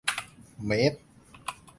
[0.65, 0.97] เมตร